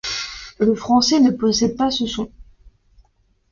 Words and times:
Le 0.57 0.73
français 0.73 1.19
ne 1.19 1.29
possède 1.29 1.77
pas 1.77 1.91
ce 1.91 2.07
son. 2.07 2.31